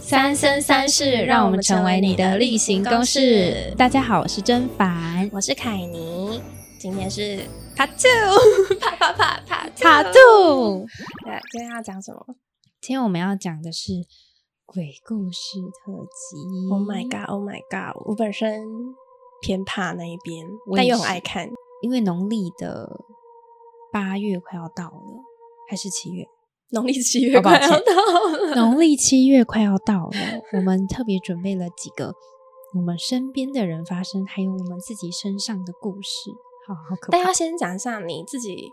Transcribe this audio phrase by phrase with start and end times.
[0.00, 3.74] 三生三世，让我们成为你的例行公事。
[3.76, 6.40] 大家好，我是甄凡，我是凯尼，
[6.78, 7.40] 今天是
[7.76, 10.86] Part Two， 啪啪啪啪塔兔。
[11.24, 12.24] 对，今天要讲什么
[12.80, 13.92] 今天我们要讲的是
[14.64, 16.36] 鬼故事特辑。
[16.70, 17.96] ？Oh my god，Oh my god！
[18.06, 18.62] 我本身
[19.42, 21.48] 偏怕那一边，但又很爱看。
[21.82, 23.00] 因为农历的
[23.92, 25.22] 八月快要到了，
[25.68, 26.26] 还是七月？
[26.76, 27.92] 农历七月快要到
[28.28, 32.14] 了，农历七月快要到了，我们特别准备了几个
[32.74, 36.30] 我们身边的人发生，还有我们自己身上的故事。
[36.68, 37.32] 好好可怕但要！
[37.32, 38.68] 先讲一下你自己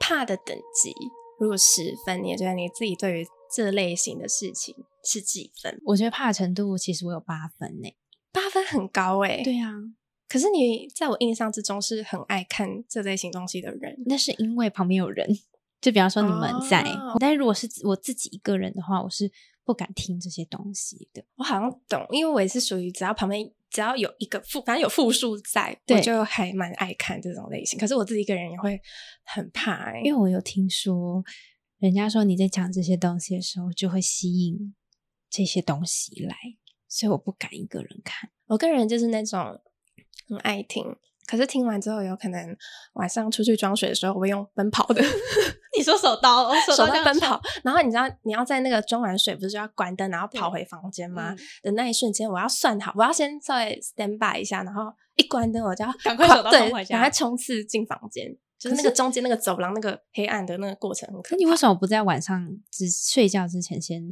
[0.00, 0.92] 怕的等级。
[1.38, 5.80] 如果十分，你也觉得你自己对于这类型的事情是几分？
[5.86, 7.88] 我觉得怕的程度，其实我有八分呢。
[8.32, 9.72] 八分很高哎、对啊，
[10.28, 13.96] 可是你在我印象之中是很爱看这类型东西的人。
[14.06, 15.26] 那是因为旁边有人，
[15.80, 16.82] 就比方说你们在。
[16.82, 19.30] 哦但是如果是我自己一个人的话，我是
[19.64, 21.24] 不敢听这些东西的。
[21.36, 27.78] 我好像懂，因为我也是属于只要旁边只要有一个复，反正有复数在，对我就还蛮爱看这种类型。
[27.78, 28.80] 可是我自己一个人也会
[29.24, 31.22] 很怕、欸，因为我有听说，
[31.78, 34.74] 人家说你在讲这些东西的时候，就会吸引
[35.28, 36.36] 这些东西来，
[36.88, 38.30] 所以我不敢一个人看。
[38.46, 39.60] 我个人就是那种
[40.28, 40.84] 很爱听，
[41.28, 42.56] 可是听完之后有可能
[42.94, 45.02] 晚上出去装水的时候，我会用奔跑的
[45.76, 51.32] 你说手刀，手在奔跑，然后你知道你要在那个装完水不是就要关灯，然后跑回房间吗？
[51.32, 58.36] 嗯的那一瞬间，我要算好，我要先稍微 stand by 一下，然后一关灯我就要赶快手刀对冲回，家赶快冲刺进房间。
[58.58, 61.36] 就是那个中间那个走廊那个黑暗的那个过程很可怕。
[61.36, 64.02] 那你为什么不在晚上只睡觉之前先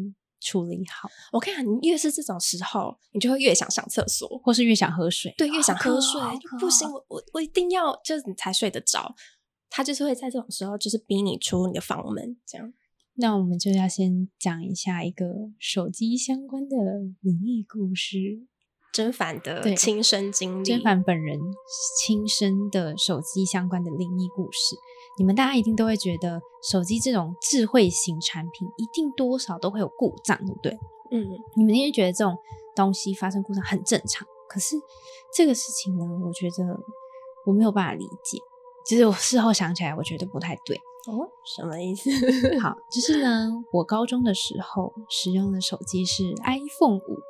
[0.40, 5.34] 处理好，我看你越是这种时候，你就会越想上厕所，或是越想喝水？
[5.36, 9.14] 对，越想喝水，就不行，我我我一定要就是你才睡得着。
[9.68, 12.72] 他就是会在这种时候，就是逼你出你的房门，这样。
[13.14, 16.76] 那我们就要先讲一下一个手机相关的
[17.20, 18.46] 灵异故事。
[18.96, 21.38] 甄凡的亲身经历，甄凡本人
[21.98, 24.74] 亲身的手机相关的灵异故事，
[25.18, 30.78] 你们大家一定都会觉得手机这种智慧型产品一定多少都会有故障，对不对？
[31.10, 32.38] 嗯，你们一定觉得这种
[32.74, 34.76] 东西发生故障很正常，可是
[35.34, 36.80] 这个事情呢，我觉得
[37.44, 38.38] 我没有办法理解。
[38.86, 40.74] 其实我事后想起来，我觉得不太对。
[41.06, 42.08] 哦，什么意思？
[42.60, 47.20] 好，就是呢，我高中的时候使用的手机是 iPhone 五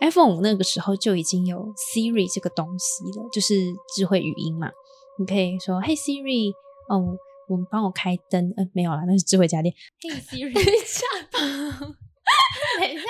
[0.00, 3.54] ，iPhone 五那个时候就已经有 Siri 这个东西了，就是
[3.94, 4.70] 智慧语音嘛。
[5.18, 6.52] 你可以说：“嘿 Siri，
[6.88, 7.16] 哦，
[7.48, 9.74] 我们帮我开灯。”呃，没有啦，那是智慧家电。
[10.02, 11.00] 嘿 Siri， 等一下，
[11.32, 13.02] 等一下，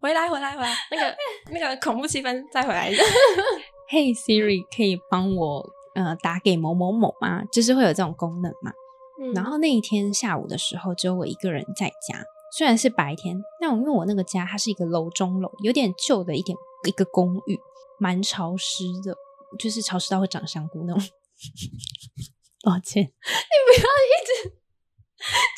[0.00, 1.16] 喂回来，回来，回来，那个
[1.52, 3.02] 那个恐怖气氛再回来一下。
[3.88, 7.44] 嘿 Siri，可以帮我呃打给某某某吗？
[7.52, 8.72] 就是会有这种功能嘛。
[9.20, 12.20] 嗯然后那一天下午的时候，只有我一个人在家。
[12.56, 16.56] 虽然是白天，但我因为我那个家它是一个楼中楼，有点旧的一点
[16.86, 17.58] 一个公寓，
[17.98, 19.16] 蛮潮湿的，
[19.58, 21.02] 就是潮湿到会长香菇那种。
[22.62, 24.48] 抱歉， 你不要一直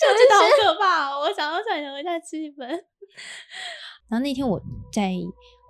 [0.00, 0.40] 就觉得好
[0.72, 1.20] 可怕哦！
[1.20, 2.66] 我想要转移一下气氛。
[4.08, 4.60] 然后那天我
[4.92, 5.12] 在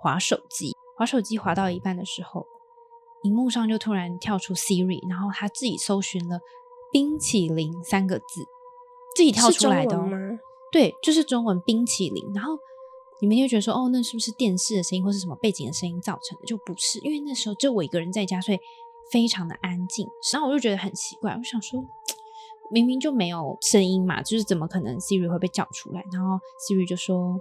[0.01, 2.45] 划手机，划手机划到一半的时候，
[3.23, 6.39] 荧幕上就突然跳出 Siri，然后他自己搜寻了
[6.91, 8.25] “冰淇淋”三个字，
[9.15, 10.09] 自己跳出来的、哦。
[10.77, 12.23] 对，就是中文冰淇淋。
[12.35, 12.53] 然后
[13.19, 16.45] 你们就觉得说，哦，那是不是电视的声音或是什么背景的声音造成的？
[16.45, 18.59] 就不是，因为那时候就我一个人在家，所以
[19.11, 20.07] 非常的安静。
[20.31, 21.83] 然后我就觉得很奇怪，我想说，
[22.69, 26.03] 明明就没有声音嘛，就是怎么可能 Siri 会被叫出来？
[26.13, 26.37] 然后
[26.69, 27.39] Siri 就说，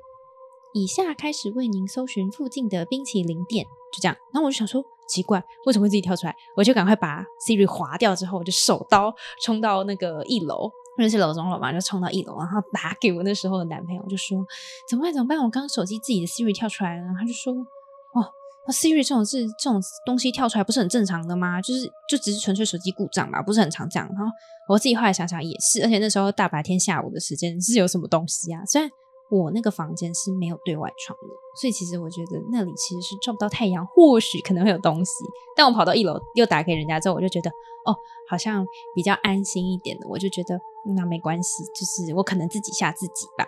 [0.72, 4.16] 以下开始为您搜寻附近的冰淇淋店，就这样。
[4.32, 6.34] 然后我就想说，奇怪，为什么会自己跳出来？
[6.56, 10.72] 我就赶快把 Siri 划掉之后，我就手刀冲到那个一楼。
[10.96, 14.44] 认识老钟，老妈，就冲到一楼，然后打给我那时候的男朋友，就说
[14.88, 15.12] 怎么办？
[15.12, 15.38] 怎么办？
[15.38, 18.32] 我刚手机自己的 Siri 跳出来了，他就说哦，
[18.66, 21.60] 那 Siri 这种是这种东西跳出来不是很正常的吗？
[21.60, 24.08] 就是就只是纯粹手机故障吧，不是很常这样。
[24.08, 24.26] 然后
[24.68, 28.64] 我自己后来想想也是，而且那时候大白天下午的时间是有什么东西啊？
[28.64, 28.90] 虽然
[29.28, 31.28] 我那个房间是没有对外窗的，
[31.60, 35.12] 所以其实我觉得那里其实是照不到太阳，或许可能会有东西。
[35.56, 37.50] 但我跑到一楼又打给人家之后，我就觉得
[37.84, 37.96] 哦，
[38.28, 40.56] 好像比较安心一点的，我就觉得、
[40.86, 43.46] 嗯那没关系，就是我可能自己吓自己吧。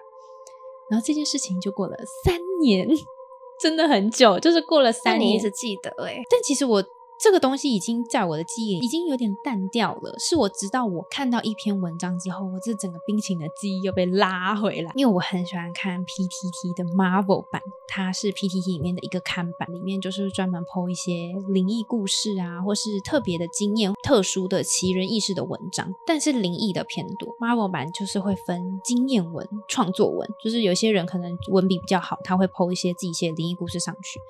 [0.90, 2.88] 然后这件事情就过了三年，
[3.60, 5.30] 真的很久，就是过了三年。
[5.30, 6.82] 你一直记得哎、但其实我
[7.20, 10.14] 这个东西已经在我的记忆已经有点淡掉了。
[10.18, 14.92] 是我直到我看到一篇文章之后，我这整个冰情的记忆又被拉回来。
[14.94, 25.92] 因为我很喜欢看 PTT 的 Marvel 版，它是 PTT 里面的一个看板，里面就是专门 PO 一些灵异故事啊，或是特别的经验、特殊的奇人异事的文章。
[26.06, 34.20] 但是灵异的偏多，Marvel 版就是会分经验文、创作文，就是有些人可能文笔比较好，他会 PO 一些自己写灵异故事上去。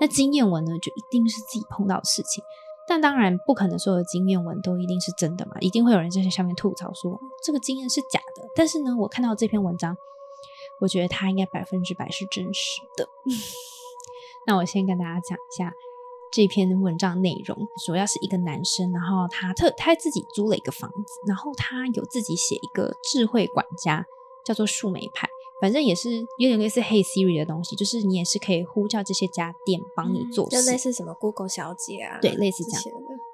[0.00, 2.42] 那经验文呢，就一定是自己碰到的事情，
[2.86, 8.48] 但当然不可能所有的经验文都一定是真的嘛，一定会有人在下面吐槽说这个经验是假的。
[8.54, 9.96] 但是呢，我看到这篇文章，
[10.80, 13.08] 我觉得它应该百分之百是真实的。
[14.46, 15.72] 那我先跟大家讲一下
[16.32, 24.06] 这篇文章内容，主要是一个男生，然后他特他自己租了一个房子，然后他有自己写一个智慧管家，
[24.44, 25.28] 叫做树莓派。
[25.60, 32.82] 反正也是有点类似 Hey Siri 的东西，就是你也是可以呼叫这些家电帮你做事，就类似什么 Google 小姐啊，对，类似这样。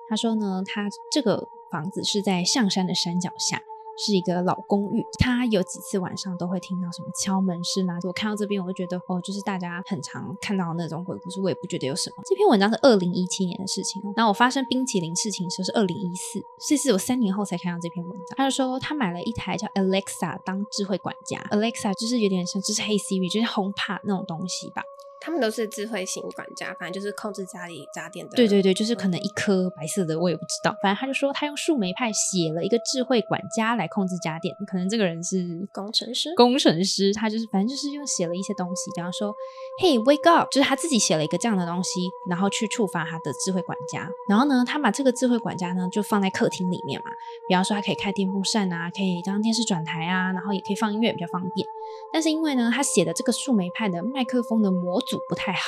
[0.08, 3.62] 他说呢，他这个房子是在象山的山脚下。
[3.96, 7.96] 是一个老公寓，他有几次晚上都会听到什么敲门声啊。
[8.02, 12.16] 我看到这边，我就觉得哦，就是大家很常看到那种鬼故事，我也不觉得有什么。
[12.24, 18.36] 这篇文章是二零一七年的事情哦，那我发生冰淇淋事情的时候是二零一四，所以是我三年后才看到这篇文章。
[18.36, 24.82] 他就说他买了一台叫 Alexa 当智慧管家，Alexa 就是有点像就是 Hey Siri，就是 HomePod 那种东西吧。
[25.24, 28.36] 他们都是智慧型管家，反正就是控制家里家电的。
[28.36, 30.76] 对对对，就是可能一颗白色的，我也不知道。
[30.82, 36.34] 反正他就说他用树莓派写了一个智慧管家来控制家电，可能这个人是工程师。
[36.36, 39.34] 工程师，他就是反正就是用写了一些东西，比方说
[39.80, 44.06] ，Hey wake up，就是他自己写了一个这样的东西，然后去触发他的智慧管家。
[44.28, 47.10] 然后呢，他把这个智慧管家呢就放在客厅里面嘛，
[47.48, 51.66] 比方说他可以开电风扇啊，可以当电视转台啊，然后也可以放音乐，比较方便。
[52.12, 55.60] 但是因为呢，他写的这个树莓派的麦克风的模组不太好。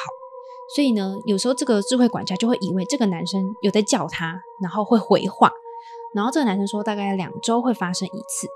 [0.74, 5.52] 所以呢，有时候这个智慧管家就会以为这个男生有在叫他，然后会回话。
[6.14, 8.48] 然后这个男生说，大概两周会发生一次。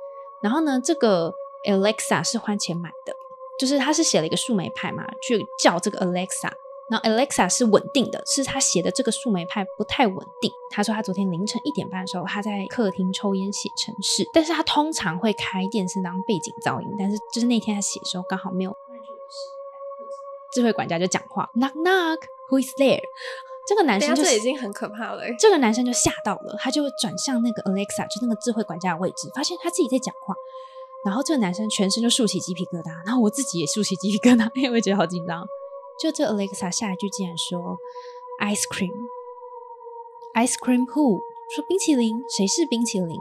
[0.42, 1.32] 然后呢，这个
[1.68, 3.14] Alexa 是花钱买的，
[3.58, 6.50] 就是他是写了一个树莓派嘛，去叫这个 Alexa。
[6.90, 10.50] 然后 Alexa 是稳定的，是他写的这个树莓派不太稳定。
[10.70, 16.88] 他说他昨天凌晨一点半的时候，他在客厅抽烟写程式，但是他通常会开电视当背景噪音。
[16.98, 18.76] 但是就是那天他写的时候刚好没有。
[20.52, 23.00] 智慧管家就讲话，knock knock，who is there？
[23.68, 25.22] 这个男生就已经很可怕了。
[25.38, 30.34] 这个男生就吓到了，他就转向那个 Alexa，就那个智慧管家的位置，发现他自己在讲话。
[31.04, 35.46] 然后这个男生全身就竖起鸡皮疙瘩，然后我自己也竖起鸡皮疙瘩， 因为我觉得好紧张。
[36.00, 37.78] 就这 Alexa 下一句竟然说
[38.40, 41.20] ice cream，ice cream who？
[41.54, 43.20] 说冰淇淋，谁是冰淇淋？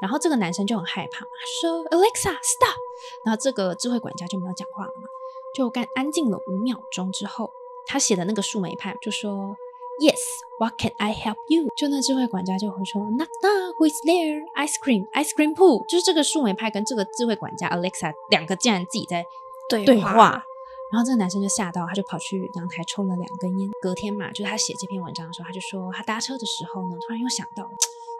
[0.00, 1.28] 然后这个男生就很害怕，他
[1.60, 2.76] 说 Alexa stop。
[3.24, 5.08] 然后这个智慧管家就没有讲话了嘛。
[5.54, 7.50] 就干安静了五秒钟之后，
[7.86, 9.56] 他写的那个树莓派就说
[10.00, 10.20] ：“Yes,
[10.58, 14.42] what can I help you？” 就那智慧管家就会说：“Knock knock, who's there?
[14.56, 19.24] Ice cream, ice cream pool。”就是这个树莓派跟这个智慧管家 Alexa 两个竟然自己在
[19.68, 20.44] 对话，
[20.92, 23.70] 然后这个男生就吓到，他就跑去阳台抽了两根烟。
[23.80, 27.68] 隔天嘛，就是他写这篇文章的时候，他就说他搭车的时候呢，突然又想到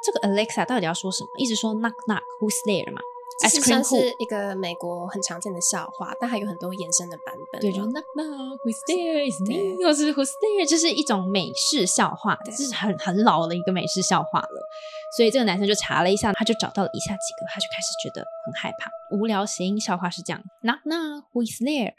[0.05, 3.01] 这个 Alexa 到底要说什么，一直说 “Knock knock, who's there” 嘛。
[3.41, 7.61] 这算是一个美国很常见的笑话，但还有很多延伸的版本。
[7.61, 14.69] 对，就 knock knock who's there is me，或是 who's there，就是一种美式笑话，这是很很老的一个美式笑话了。
[15.17, 18.89] 所以这个男生就查了一下，他就找到了以下几个，他就开始觉得很害怕。
[19.17, 21.93] 无聊谐音笑话是这样：knock knock who is there，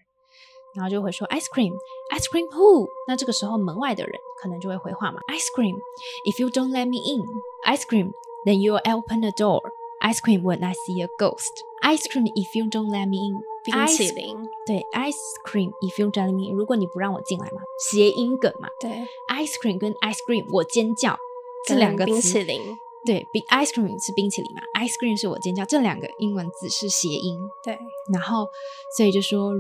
[0.75, 2.87] 然后就会说 ice cream，ice cream who？
[3.07, 9.61] 那这个时候门外的人可能就会回话嘛：ice cream，if you don't let me in，ice cream，then you open the door。
[10.01, 11.63] Ice cream when I see a ghost.
[11.81, 13.41] Ice cream if you don't let me in.
[13.63, 16.55] 冰淇淋对，ice cream if you don't let me in.
[16.55, 18.67] 如果你不让我进来嘛，谐音梗嘛。
[18.79, 18.91] 对
[19.29, 21.17] ，ice cream 跟 ice cream 我尖叫
[21.65, 27.39] 这两个冰淇淋对，比 ice cream 是冰淇淋嘛，ice cream 是我尖叫，这两个英文字是谐音。
[27.63, 27.79] 对，
[28.13, 28.47] 然后
[28.95, 29.53] 所以就说，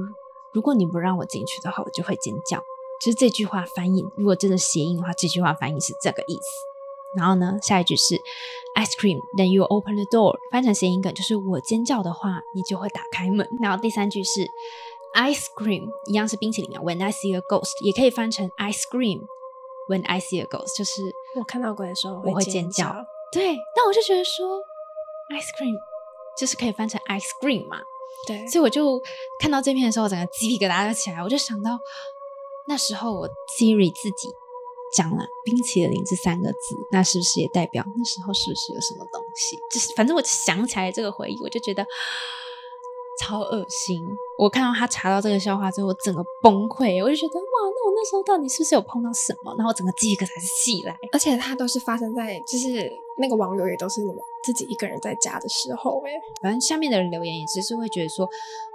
[0.55, 2.57] 如果你不让我进去的话，我就会尖叫。
[3.03, 6.47] 就是这句话翻译，如果真的谐音的话，这句话翻译是这个意思。
[7.17, 8.15] 然后呢，下一句是
[8.77, 10.37] ice cream，then you open the door。
[10.49, 13.45] 翻成谐音梗就是我尖叫的话，你就会打开门。
[13.61, 14.47] 然后第三句是
[15.13, 16.81] ice cream，一样是冰淇淋啊。
[16.81, 19.25] When I see a ghost，也可以翻成 ice cream。
[19.89, 22.95] When I see a ghost，就是我看到鬼的时候我会尖叫。
[23.33, 24.57] 对，那我就觉得说
[25.31, 25.75] ice cream
[26.37, 27.81] 就是可以翻成 ice cream 嘛。
[28.27, 29.01] 对，所以我就
[29.39, 31.21] 看到这篇的时候，我整个鸡皮疙瘩就起来。
[31.21, 31.77] 我就想到
[32.67, 34.29] 那时候我 Siri 自己。
[34.95, 36.57] 讲了冰淇淋这三个字，
[36.89, 39.57] 那是不是也代表那时候是不是有什么东西？
[39.69, 41.85] 就是反正我想起来这个回忆，我就觉得
[43.19, 44.05] 超恶心。
[44.37, 49.55] 我看到他查到这个笑话之后，我整个崩溃，我就觉得哇，那我那时候到底是不是有碰到什么？
[49.57, 50.97] 然后整个鸡皮疙瘩起来。
[51.11, 58.27] 而且它都是发生在，就是那个网友也都是你们自己一个人在家的时候，哎，反正下面的人留言也只是会觉得说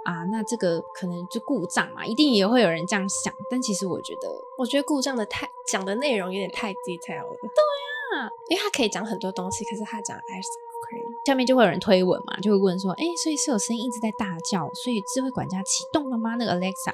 [0.03, 3.31] 啊，那这个可能就故障嘛，一定也会有人这样想。
[3.49, 7.37] 但其实我觉得，我觉得故障的太讲的内容有点太 detail 了。
[7.41, 10.49] 对啊，因为他可以讲很多东西，可是他讲 ice
[11.25, 16.35] 下面就会有人推文嘛，就会问说，哎，所以是有声音一直在大叫，所以智慧管家启动了吗？
[16.35, 16.93] 那个 Alexa，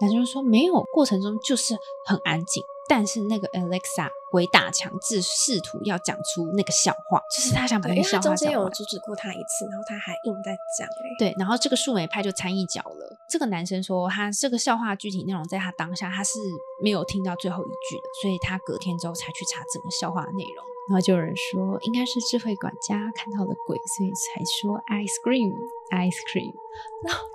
[0.00, 1.76] 男生就说没有，过程中就是
[2.06, 2.62] 很安静。
[2.88, 8.68] 但是那个 Alexa 鬼打墙，自试图要讲出那个笑话，就是他想把那个笑话中间有。
[8.68, 13.16] 阻止过他一次，然后他还硬在讲、哎，对，然后这个树莓派就掺一脚了。
[13.30, 16.38] 这个男生说，他这个笑话具体内容在他当下他是
[16.82, 20.71] 没有听到最后一句的，所以他隔天之后才去查整个笑话的内容。
[20.88, 25.52] 然后就有人说，应该是智慧管家看到了鬼，所以才说 ice cream
[25.90, 26.52] ice cream。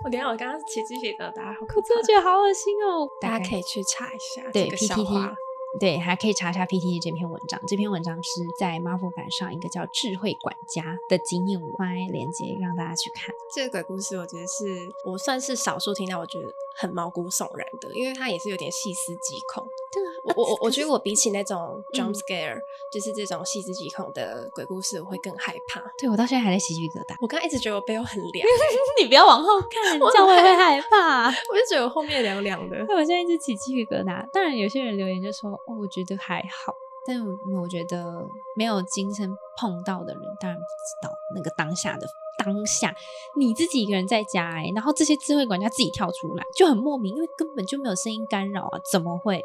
[0.04, 3.08] 我等下我刚刚起鸡皮疙瘩，好可我真的觉得好恶心哦！
[3.20, 5.34] 大家可以以去查一下对这个笑 PTT 话。
[5.78, 7.60] 对，还可以查一下 PTT 这篇文章。
[7.68, 13.32] 这篇文章是在 Marvel 版上一个叫“智慧管家”的经验文，放在链接让大家去看。
[13.54, 16.46] 这个鬼故事，我觉得是我算是少数听到我觉得
[16.78, 19.66] 很毛骨悚然的，因为它也是有点细思极恐。
[19.92, 22.56] 对啊，我我我觉得 我比起那种嗯 jump scare，、
[22.92, 25.82] 就是这种细思极恐的鬼故事，我会更害怕。
[25.98, 27.16] 对我到现在还在起鸡皮疙瘩。
[27.20, 28.46] 我刚刚一直觉得我背后很凉，
[29.02, 31.26] 你不要往后看，这样 我也会害怕。
[31.28, 32.76] 我就觉得我后面凉凉的。
[32.86, 34.24] 对，我现在一直起鸡皮疙瘩。
[34.32, 36.72] 当然，有些人留言就说：“哦，我觉得还好。”
[37.08, 42.94] 但我我觉得没有亲身碰到的人，当然不知道那个当下的当下，
[43.38, 49.40] 你自己一个人在家哎、然后这些智慧管家自己跳出来，就很莫名，因为根本就没有声音干扰啊，怎么会？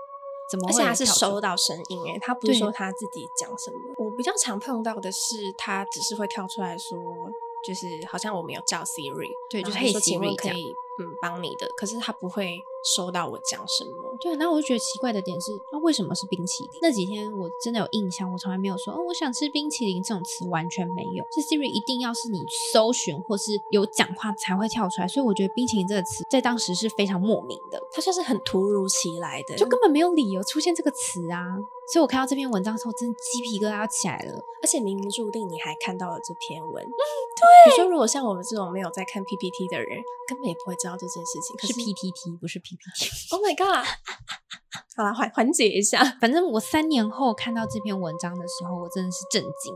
[0.52, 0.74] 怎么会？
[0.74, 3.78] 而且他是收到声音诶，他不是说他自己讲什么。
[3.98, 7.00] 我比较常碰到的是，他只是会跳出来说，
[7.66, 12.58] 就是好像我没有叫 Siri，对就是说请 Siri 可以嗯帮你的，可是他不会
[12.96, 14.16] 收到我讲什么。
[14.20, 16.72] 对，然后我就觉得奇怪的点是，啊，为什么是冰淇淋？
[16.82, 21.24] 那几天我真的有印象，我从来没有说，哦，我想吃冰淇淋这种词，完全没有。
[21.34, 22.40] 是 Siri 一定要是你
[22.72, 31.44] 搜寻或是有讲话才会跳出来，所以我觉得冰淇淋这个词在当时是非常莫名的，它算是很突如其来的，就根本没有理由出现这个词啊。
[31.92, 34.42] 所以我看到这篇文章的时候，真的鸡皮疙瘩要起来了。
[34.62, 36.82] 而且冥冥注定你还看到了这篇文。
[36.82, 37.72] 嗯，对。
[37.72, 41.56] 你说，如果像我们这种没有在看 PPT 的人，根本也不会知道这件事情。
[41.56, 43.32] 可是 PTT 不是 PPT。
[43.32, 43.88] Oh my god！
[44.98, 46.04] 好了，缓缓解一下。
[46.20, 49.74] 反正我三年后看到这篇文章的时候，我真的是震惊。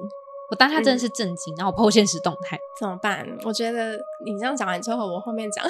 [0.52, 2.60] 我当下真的是震惊，然后我 PO 现实动态。
[2.80, 3.26] 怎么办？
[3.44, 5.66] 我觉得你这样讲完之后，我后面讲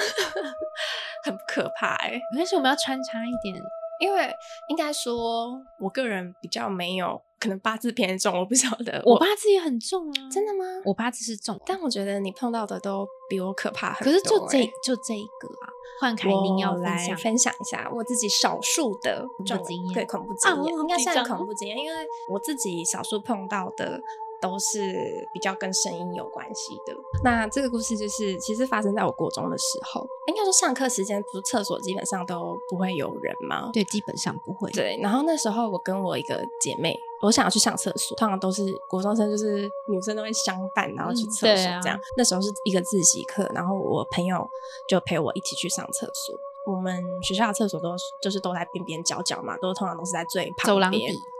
[1.24, 3.62] 很可怕哎、没关系，我们要穿插一点。
[4.00, 4.32] 因为
[4.68, 9.02] 应该说，我个人比较没有可能八字偏重，我不晓得。
[9.04, 10.64] 我八字也很重啊，真的吗？
[10.84, 17.14] 我八字是重，但我觉得你碰到的都比我可怕很多可、是就这欸就这一个啊，换凯宁要来。
[17.16, 24.00] 分享一下我自己少数的重怖经验对恐怖经验，啊应该算恐怖经验，因为我自己少数碰到的
[24.40, 26.94] 都是比较跟声音有关系的。
[27.22, 33.70] 那这个故事就是其实发生在我国中的时候，应该说上课时间，不是厕所基本上都不会有人吗？
[33.72, 34.70] 对，基本上不会。
[34.70, 41.98] 对，然后那时候我跟我一个姐妹，我想要去上厕所，通常都是国中生，就是女生都会相伴，然后去嗯厕所这样。
[42.16, 44.46] 那时候是一个自习课，然后我朋友
[44.88, 46.38] 就陪我一起去上厕所。
[46.72, 50.92] 我们学校的厕所都是就是都在边边角角嘛，都通常都是在最旁走廊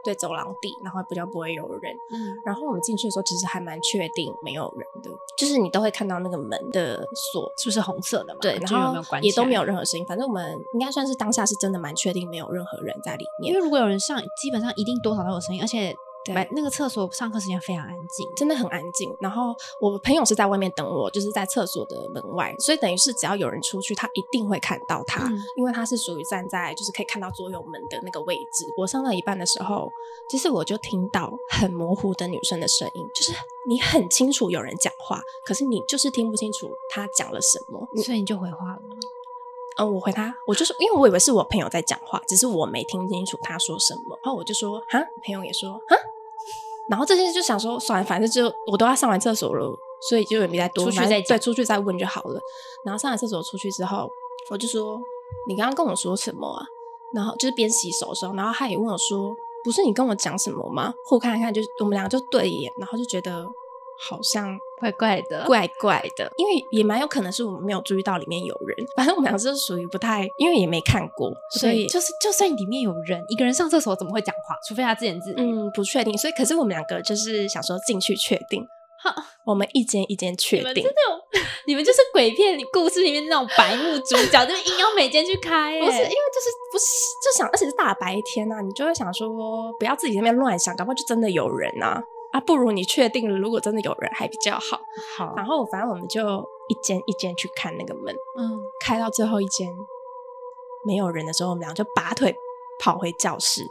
[0.05, 1.93] 对，走廊底，然后比较不会有人。
[2.11, 8.39] 嗯，然后我们进去的时候，其实还蛮确定没有人的，就是你都会看到那个门的锁是不是红色的嘛？
[8.41, 9.19] 对，然后？
[9.21, 10.07] 也都没有任何声音。
[10.07, 15.95] 反正我们应该算是当下是真的蛮确定没有任何人在里面，因为如果有人上，基本上一定多少都有声音，而且
[16.25, 18.29] 对那个厕所上课时间非常安静。
[18.37, 19.15] 真的很安静。
[19.21, 28.65] 然后我朋友是在外面等我，就是在厕所的门外，所以等于是只要有人出去，他一定会看到他，嗯因为他是属于站在就是可以看到左右门的那个位置。
[28.77, 29.89] 我上到一半的时候，
[30.31, 33.33] 其实我就听到很模糊的女生的声音，就是
[33.69, 37.87] 你很清楚有人讲话，可是你就是听不清楚他讲了什么。
[38.03, 38.83] 所以你就回话了
[39.79, 39.85] 吗？
[39.85, 45.97] 嗯，我回他，我就说，因为我以为是我朋友在讲话，只是我没听清楚他说什么，然后我就说哈，朋友也说哈，
[46.91, 52.41] 然后这件事就想说，算了，反正就我都要上完厕所了，所以就也没再多出去再对，出去再问就好了。
[52.85, 54.09] 然后上完厕所出去之后，
[54.51, 55.01] 我就说
[55.49, 56.65] 你刚刚跟我说什么啊？
[57.15, 60.93] 然后就是边洗手的时候，然后他也问我说，不是你跟我讲什么吗？
[61.05, 63.47] 互看一看，就是我们两个就对眼，然后就觉得
[64.09, 68.87] 好像怪怪的，怪怪的，因为也蛮有可能是我们没有注意到里面有人。
[68.97, 74.55] 反正我们俩就是属于不太，因为也没看过，所以就是就算里面有人，一个人上厕所怎么会讲话？
[74.67, 75.35] 除非他自言自语。
[75.39, 76.17] 嗯不确定。
[76.17, 78.67] 所以可是我们两个就是想说进去确定，
[79.45, 80.91] 我们一间一间确定真的。
[80.91, 86.85] 有， 你们就是鬼片里故事里面那种白目主角，就硬要每间去开、欸，不是因为就是不是
[87.25, 89.29] 就想，而且是大白天啊，你就会想说
[89.79, 92.41] 不要自己在那边乱想，搞不好就真的有人啊啊！
[92.41, 94.81] 不如你确定了，如果真的有人还比较好。
[95.17, 96.21] 好，然后反正我们就
[96.69, 99.69] 一间一间去看那个门，嗯，开到最后一间
[100.85, 102.35] 没有人的时候，我们俩就拔腿
[102.79, 103.63] 跑回教室。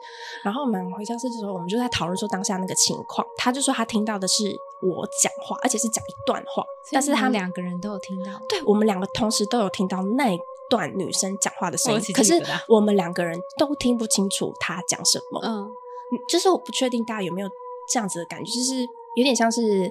[0.43, 3.25] 然后我们回教室的时候，我们就在讨论说当下那个情况。
[3.37, 4.43] 他就说他听到的是
[4.81, 15.39] 我讲话，而且是讲一段话，但是他两个人都有听到，对我们两个同时都有听到那一段女生讲话的声音可是我们两个人都听不清楚她讲什么。
[15.43, 17.49] 嗯，嗯就是我不确定大家有没有
[17.87, 18.81] 这样子的感觉，就是
[19.15, 19.89] 有点像是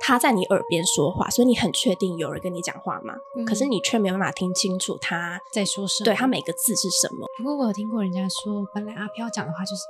[0.00, 6.06] 他在你耳边说话，所以你很确定有人跟你讲话嘛，嗯可是你却没有办法听清楚他在说什么？
[6.06, 9.82] 对他每个字是什么，不过我有听过人家说，本来阿飘讲的话就是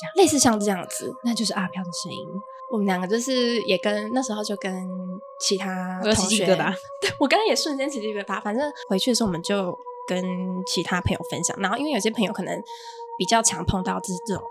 [0.00, 1.12] 这样，类似像这样子。
[1.24, 2.18] 那就是阿飘的声音。
[2.70, 4.70] 我们两个就是也跟那时候就跟
[5.40, 6.70] 其他同学，起鸡皮疙瘩
[7.00, 8.40] 对我刚刚也瞬间起鸡皮疙瘩。
[8.42, 10.22] 反正回去的时候我们就跟
[10.66, 12.62] 其他朋友分享，然后因为有些朋友可能
[13.16, 14.44] 比较常碰到就是这种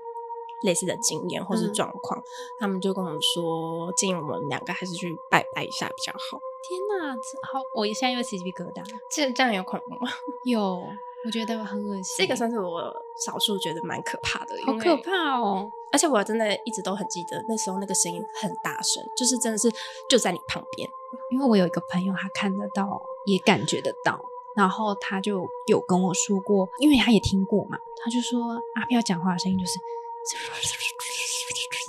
[0.64, 2.22] 类似的经验或是嗯状况，
[2.60, 6.40] 他们就跟我们说，建议我们两个还是去拜拜一下比较好。
[6.68, 8.84] 天哪，这好，我现在又起鸡皮疙瘩。
[9.10, 10.12] 这这样有恐怖吗？
[10.44, 10.84] 有，
[11.26, 12.16] 我觉得很恶心。
[12.18, 12.94] 这个算是我
[13.26, 15.70] 少数觉得蛮可怕的，好可怕哦！
[15.92, 19.72] 而且我真的一直都很记得那时候那个声音很大声，就是真的是
[20.10, 20.90] 就在你旁边。
[21.32, 24.20] 因为我有一个朋友，他看得到，也感觉得到，
[24.56, 29.80] 然后他就有跟我说过，因为他也听过嘛，他就说阿飘讲话的声音就是，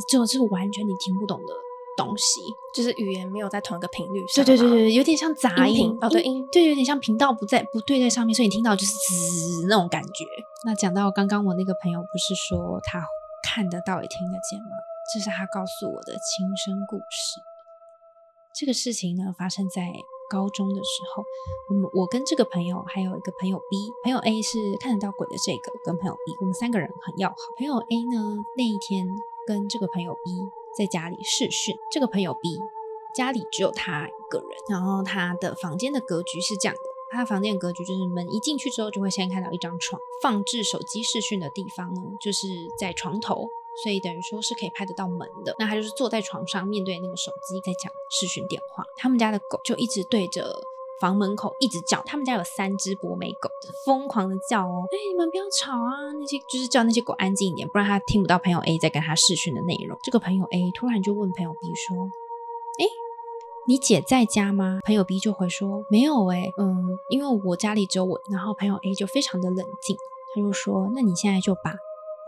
[0.09, 1.55] 就这个完全你听不懂的
[1.97, 2.41] 东西。
[2.75, 4.47] 就是语言没有在同一个频率上嘛。
[4.47, 10.25] 对对对对，有点像杂音音哦对音对，有点像频道不在不对在上面，所以你听到就是滋那种感觉。
[10.65, 13.05] 那讲到刚刚我那个朋友，不是说他
[13.43, 14.71] 看得到也听得见吗？
[15.13, 17.41] 这是他告诉我的亲身故事。
[18.55, 19.83] 这个事情呢，发生在
[20.29, 21.25] 高中的时候，
[21.69, 27.37] 我们我跟这个朋友还有一个朋友 B，朋友 A 是看得到鬼的这个，跟朋友 B，我们三个人很要好。
[27.57, 29.07] 朋友 A 呢，那一天
[29.47, 30.31] 跟这个朋友 B
[30.77, 32.59] 在家里视讯，这个朋友 B
[33.15, 36.81] 家里只有他一个人，然后他的房间的格局是这样的。
[37.11, 42.47] 他的房间格局就是门一进去之后，就会先看到一张床，放置手机视讯的地方呢，就是
[42.79, 43.49] 在床头，
[43.83, 45.55] 所以等于说是可以拍得到门的。
[45.59, 48.85] 那他就是坐在床上，面对那个手机在讲视讯电话。
[48.97, 50.61] 他们家的狗就一直对着
[51.01, 53.49] 房门口一直叫，他们家有三只博美狗，
[53.87, 56.11] 疯狂的叫哦，哎、你们不要吵啊！
[56.19, 59.97] 那些就是叫那些狗安静一点，不然他听不到朋友 A 在跟他视讯的内容。
[60.03, 61.97] 这个朋友 A 突然就问朋友 B 说
[62.83, 62.85] ：“哎、
[63.69, 64.81] 你姐在家吗？
[64.85, 66.75] 朋友 B 就回说没有哎、嗯，
[67.11, 68.21] 因为我家里只有我。
[68.33, 69.97] 然后朋友 A 就非常的冷静，
[70.35, 71.73] 他就说：那你现在就把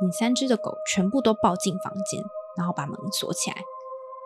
[0.03, 2.23] 你三只的狗全部都抱进房间，
[2.57, 3.57] 然后把门锁起来。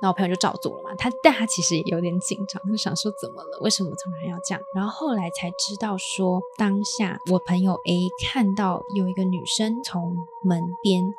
[0.02, 3.58] 然后我朋友就照做了嘛，他但他其实也有点紧张，就想说怎么了？
[3.60, 4.62] 为什么突然要这样？
[4.74, 11.14] 然后后来才知道说，当下我朋友 A 看到有一个女生从门边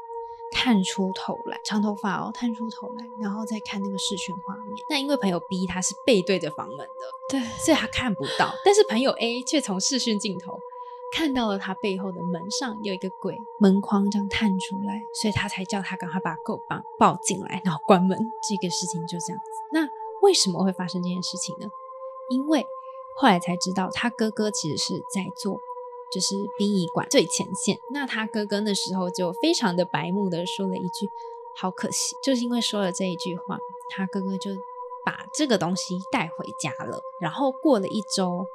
[0.52, 4.76] 探出头来，长头发哦，探出头来，然后再看那个视讯画面。
[4.90, 6.86] 那因为朋友 B 他是背对着房门的，
[7.30, 10.60] 对，所以他看不到，但是朋友 A 却从视讯镜头
[11.12, 18.18] 看到了他背后的门上有一个鬼门框这样探出来，所以他才叫他赶快把狗棒抱进来，然后关门。
[18.48, 19.46] 这个事情就这样子。
[19.72, 19.88] 那
[20.22, 21.68] 为什么会发生这件事情呢？
[22.30, 22.66] 因为
[23.18, 25.58] 后来才知道，他哥哥其实是在做
[26.12, 27.78] 就是殡仪馆最前线。
[27.94, 31.08] 那他哥哥那时候就非常的白目的说了一句
[31.56, 33.58] ：“好可惜。”就是因为说了这一句话，
[33.90, 34.52] 他哥哥就
[35.06, 37.00] 把这个东西带回家了。
[37.22, 38.46] 然后过了一周，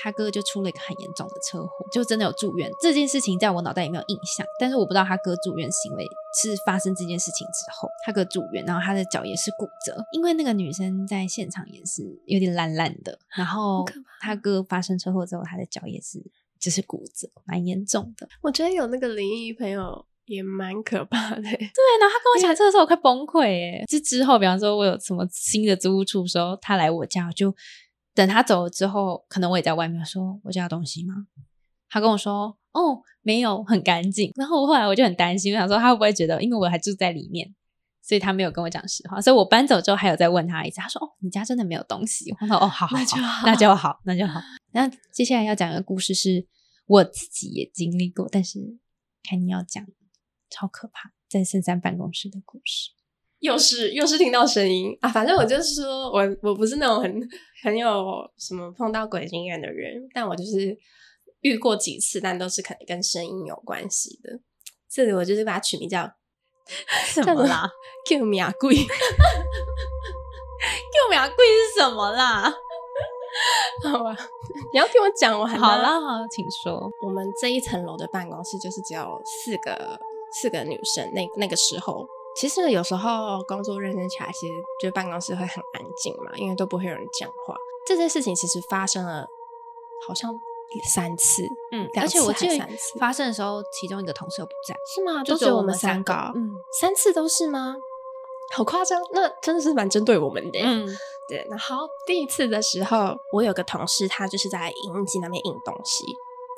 [0.00, 2.70] 他哥哥就出了一个很严重的车祸，就真的有住院。
[2.80, 6.04] 这件事情在我脑袋里没有印象，但是我不知道他哥住院行为
[6.42, 13.84] 是发生这件事情之后，他哥住院，然后他的脚也是骨折，因为那个女生在现场也是有点烂烂的，然后
[14.20, 16.22] 他哥发生车祸之后，他的脚也是
[16.58, 18.28] 就是骨折，蛮严重的。
[18.40, 21.42] 我觉得有那个灵异朋友也蛮可怕的。
[21.42, 23.84] 对，然后他跟我讲这个时候，我快崩溃哎！
[23.86, 27.52] 就之后，比方说我有什么新的租屋处的时候，他来我家，我就
[28.14, 31.14] 等他走了之后，可能我也在外面说我家有东西吗？
[31.88, 34.32] 他跟我说哦，没有，很干净。
[34.36, 37.54] 然后后来我就很担心，我想说他会不会觉得，因为我还住在里面，
[38.02, 39.20] 所以他没有跟我讲实话。
[39.20, 42.34] 所以我搬走之后，还有再问他一次，他说哦，你家真的没有东西。
[42.40, 44.40] 我说哦，好好那就好那就好，那就好。
[44.72, 46.46] 那接下来要讲的故事是
[46.86, 48.78] 我自己也经历过，但是
[49.22, 49.84] 看你要讲
[50.48, 52.90] 超可怕，在深山办公室的故事。
[53.42, 55.08] 又是又是听到声音啊！
[55.08, 57.28] 反正我就是说我我不是那种很
[57.64, 57.88] 很有
[58.38, 60.78] 什么碰到鬼经验的人，但我就是
[61.40, 64.38] 遇过几次，但都是可能跟声音有关系的。
[64.88, 66.08] 这里我就是把它取名叫
[67.06, 67.68] 什么啦
[68.08, 68.76] ？Q 米啊贵。
[71.04, 72.42] 我们俩故意是什么啦？
[73.82, 74.16] 好吧，
[74.72, 76.88] 你要听我讲，完好了，好，请说。
[77.04, 79.98] 我们这一层楼的办公室就是只有四个
[80.40, 87.54] 四个女生，那那个时候，其实有时候工作认真起来，其实就办公室会很安静嘛，因为都不会有人讲话。
[87.86, 89.26] 这件事情其实发生了，
[90.06, 90.32] 好像
[90.88, 92.68] 三次，嗯，而且我记得
[92.98, 95.22] 发生的时候，其中一个同事又不在，是吗？
[95.22, 97.76] 就只有我们们三个三个，嗯三次都是吗？
[98.54, 100.60] 好夸张，那真的是蛮针对我们的。
[100.62, 100.86] 嗯
[101.28, 106.04] 对，然后第一次的时候，我有个同事，他就是在影印机那边印东西，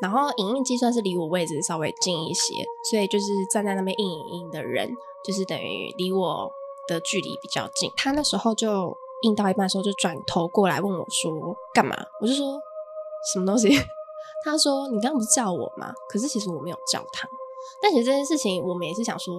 [0.00, 4.90] 然后影印机算是离我位置稍微近一些，所以就是站在那边印影印的人，
[5.24, 6.50] 就是等于离我
[6.88, 7.90] 的距离比较近。
[7.96, 11.32] 他那时候就印到一半的时候，就转头过来问我说
[11.72, 12.58] ：“干嘛？”我就说
[13.32, 13.68] ：“什么东西？”
[14.44, 17.26] 他说：“你刚刚不是叫我吗？”可是其实我没有叫他。
[17.80, 19.34] 但其实这件事情，我们也是想说，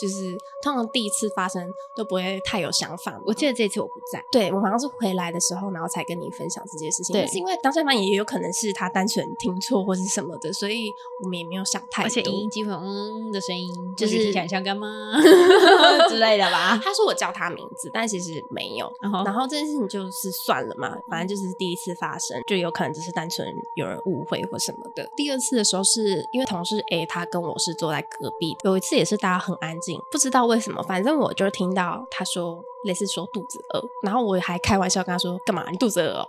[0.00, 1.62] 就是通常第一次发生
[1.96, 3.20] 都不会太有想法。
[3.26, 7.12] 我记得这次我不在，对我好像是回来的时候，然后才跟你分享这件事情。
[7.12, 10.90] 对但是因为当下嘛，也有可能是他单纯听错或是什么的，所以
[11.22, 12.06] 我们也没有想太多。
[12.06, 14.86] 而且影印机会有嗯的声音，就是听起来像干妈
[16.08, 16.80] 之类的吧。
[16.82, 18.90] 他说我叫他名字，但其实没有。
[19.00, 25.08] 然后然后这件事情就是算了嘛，反正就是第一次发生，就有可能只是单纯有人误会或什么的。
[25.16, 36.26] 第二次的时候是因为同事 A 他跟我是坐在隔壁，有一次也是大家很安静，不知道为什么，反正我就听到他说类似说肚子饿，然后我还开玩笑跟他说干嘛你肚子饿哦，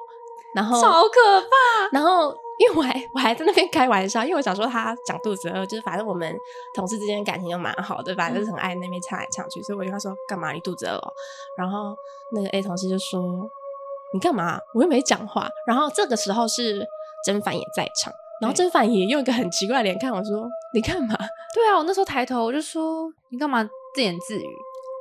[0.54, 1.90] 然后超可怕！
[1.92, 6.36] 然后因为我还我还在那边开玩笑，因为我想说他讲肚子饿，就是反正我们
[6.74, 11.14] 同事之间感情又蛮好的，反正就是很爱那边唱来唱去，所以我就跟他说干嘛你肚子饿、哦？
[11.58, 11.96] 然后
[12.32, 13.22] 那个 A 同事就说
[14.14, 14.60] 你干嘛？
[14.74, 15.50] 我又没讲话。
[15.66, 16.86] 然后这个时候是
[17.26, 21.16] 甄凡也在场，然后对甄凡也用一个很奇怪的脸看我说你干嘛？
[21.54, 24.46] 对啊，我那时候抬头我就说你干嘛自言自语？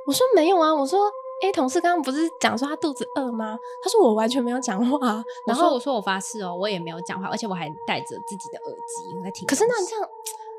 [0.07, 0.99] 我说没有啊，我说
[1.43, 3.57] A 同事刚刚不是讲说他肚子饿吗？
[3.83, 9.47] 他说我完全没有讲话啊，然后我说我发誓哦，我也没有讲话，而且我还戴着自己的耳机我在听。
[9.47, 10.09] 可是那你这样，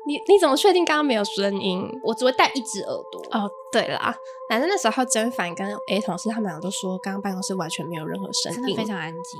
[0.05, 1.89] 你你怎么确定刚刚没有声音？
[2.03, 3.21] 我只会戴一只耳朵。
[3.31, 4.13] 哦，对啦，
[4.49, 9.39] 反正那时候甄凡跟 A 同事他们俩都说，刚刚办公室完全没有任何声音，真的非常安静。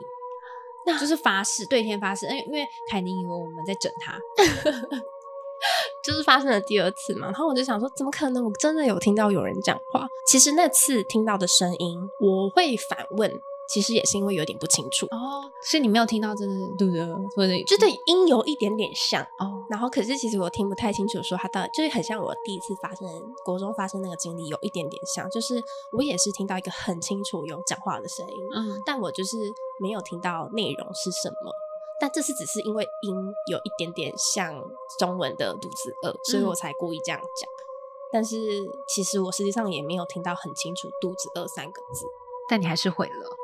[0.86, 4.17] 那就是发誓，对天发誓，因为因为凯宁以为我们在整他，
[6.04, 7.28] 就是发生了第二次嘛。
[7.28, 8.43] 然后我就想说，怎么可能？
[8.43, 10.08] 我真的有听到有人讲话。
[10.28, 13.32] 其实那次听到的声音，我会反问，
[13.69, 17.06] 其实也是因为有点不清楚，哦，所以你没有听到真的对不对？
[17.36, 19.23] 或者就对音有一点点像。
[19.39, 23.08] 哦，然后，可是其实我听不太清楚，说他到底就是很像我第一次发生
[23.45, 25.62] 国中发生那个经历，有一点点像，就是
[25.93, 29.38] 我也是听到一个很清楚有讲话的声音，嗯，但我就是
[29.82, 31.52] 没有听到内容是什么。
[31.99, 33.15] 但这是只是因为音
[33.49, 34.54] 有一点点像
[34.99, 37.49] 中文的肚子饿，所以我才故意这样讲。
[38.12, 38.36] 但是
[38.88, 42.06] 其实我实际上也没有听到很清楚“肚子饿”三个字。
[42.49, 43.38] 但你还是毁了。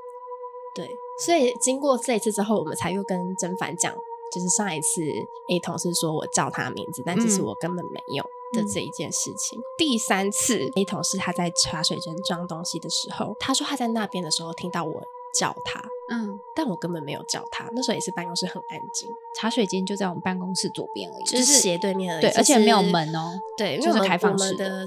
[0.74, 0.90] 对，
[1.26, 3.94] 所以经过这一次之后，我们才又跟甄凡讲，
[4.32, 5.02] 就是上一次
[5.50, 9.60] A 同事说我叫他名字，但其实嗯我根本没有的这一件事情。
[9.78, 15.04] 第三次 A 同事他在茶水间装东西的时候，他说他在那边的时候听到我
[15.34, 17.68] 叫他，嗯，但我根本没有叫他。
[17.74, 23.32] 那时候也是办公室很安静，茶水间就在我们办公室左边而已，就是斜对面而已，对，而且没有门哦。
[23.58, 24.86] 对，就是开放式的。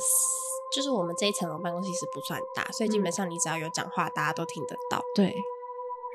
[0.75, 5.03] 就是我们这一层楼办公室其实不算大，所以基本上你只要有讲话，大家都听得到。
[5.14, 5.37] 对，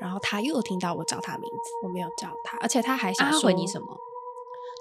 [0.00, 3.86] 然后他又听到我叫他名字，我没有叫他，而且他还啊，想说、你什么？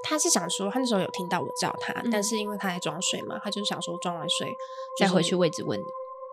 [0.04, 4.48] 他是想说，他那时候有听到我叫他，嗯但是因为他在装睡嘛，他就想说装完睡
[4.98, 5.86] 就是再回去位置问你。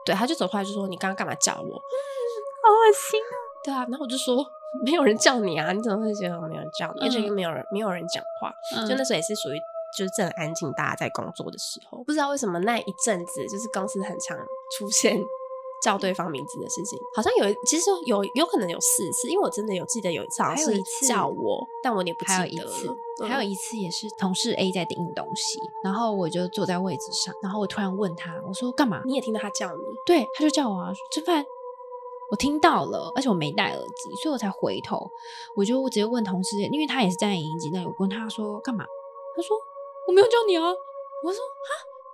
[0.04, 3.32] 对，他就走过来就说：“你刚刚干嘛叫我 好恶心啊！？”
[3.64, 4.44] 对啊，然后我就说
[4.84, 7.00] ：“没有人叫你啊，你怎么会觉得没有人叫你？
[7.00, 9.58] 而且嗯又没有人没有人讲话，嗯就那时候也是属于
[9.96, 14.36] 就是正安静，大家在工作的时候，不知道为什么那一阵子就是公司很常
[14.76, 15.18] 出现。”
[15.84, 22.48] 叫对方名字的事情，好像有，其实有有可能有四次，因为我真的有记得有一次好像是还有一次叫我，但我也不记得了。
[22.48, 29.02] 有一次，嗯还有一次也是同事 A 在订东西，然后我就坐在位置上，然后我突然问他，我说干嘛？
[29.04, 31.44] 你也听到他叫你，对，他就叫我啊，说吃饭。
[32.30, 35.06] 我听到了，而且我没戴耳机，所以我才回头。
[35.54, 38.86] 我就直接问同事，因为他也是站在影音机那里，我问他说干嘛？
[39.36, 39.54] 他说
[40.08, 40.62] 我没有叫你啊。
[40.64, 41.70] 我说哈，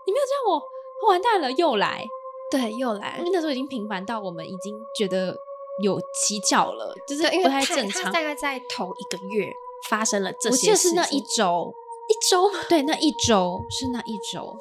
[0.06, 2.06] 你没有叫我，完蛋了，又来。
[2.50, 5.36] 对，又来因为那时候已经频繁到我们已经觉得
[5.82, 8.12] 有蹊跷了，就是，因为不太他正常。
[8.12, 9.52] 大概在同一个月
[9.88, 11.72] 发生了这些事情，记得是那一周，
[12.08, 12.58] 一周吗？
[12.68, 14.56] 对，那一周是那一周，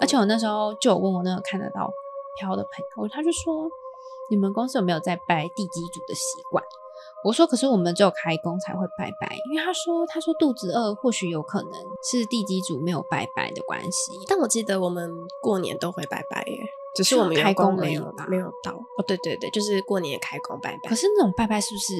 [0.00, 1.90] 而且我那时候就有问我那个看得到
[2.40, 3.68] 飘的朋友，他就说
[4.30, 6.64] 你们公司有没有在拜地基主的习惯？
[7.24, 11.72] 我说可是我们只有开工才会拜拜，因为他说他说肚子饿，或许有可能
[12.10, 14.12] 是地基主没有拜拜的关系。
[14.28, 15.10] 但我记得我们
[15.42, 16.58] 过年都会拜拜耶。
[16.96, 18.72] 只是我们开工没有吧没有到。
[18.72, 20.96] 哦，对对对，就是过年开工拜拜可。
[20.96, 21.94] 是那种拜拜是不是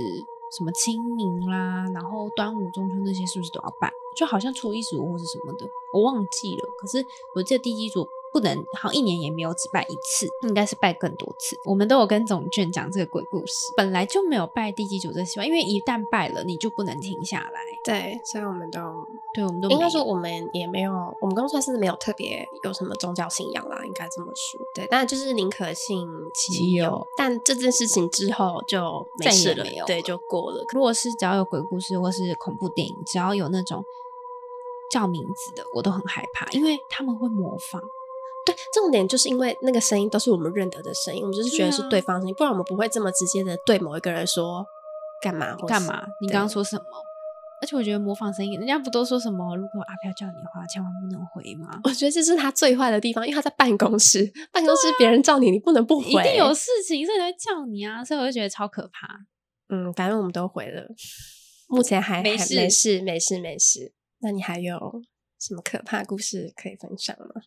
[0.56, 3.92] 什么清明啦，然后端午、中秋那些是不是都要拜？
[4.16, 6.64] 就好像初一十五或是什么的，我忘记了。
[6.80, 7.04] 可是
[7.34, 11.56] 我记得地基主不能，好像一年也没有只拜一次，应该是拜更多次。
[11.64, 17.62] 我们都有跟总卷讲这个鬼故事，本来就没有拜地基主这习惯，因为一旦拜了，你就不能停下来。
[17.82, 18.78] 对，所以我们都
[19.32, 24.60] 对，我们都应该说我们也没有，我们公司算是没有特别有什么宗教信仰啦，应该这么说。
[24.74, 27.06] 对，但就是宁可信其有。
[27.16, 30.62] 但这件事情之后就没事了，对，没有了就过了。
[30.74, 33.82] 如果是只要有鬼故事或是恐怖电影，只要有那种
[34.90, 37.80] 叫名字的，我都很害怕，因为他们会模仿。
[38.46, 44.64] 对，重点就是因为那个声音都是我们认得的声音，我们就是觉得是对方声音，不然我们不会这么直接的对某一个人说
[45.20, 46.06] 干嘛或干嘛？
[46.22, 46.84] 你刚刚说什么？
[47.58, 49.56] 而且我觉得模仿声音，人家不都说什么？
[49.56, 51.80] 如果阿飘叫你的话，千万不能回吗？
[51.84, 58.04] 我觉得这是他最坏的地方，因为他在办公室，办公室别人叫你，你不能不回，一定有事情，所以才会叫你啊！
[58.04, 59.08] 所以我就觉得超可怕。
[59.70, 60.86] 嗯，反正我们都回了，
[61.68, 63.94] 目前还还没事没事，没事，没事。
[64.20, 64.78] 那你还有
[65.40, 67.42] 什么可怕故事可以分享吗？